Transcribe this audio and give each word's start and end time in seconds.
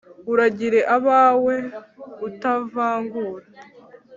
Uragire 0.31 0.79
abawe 0.95 1.51
utavangura 2.27 3.47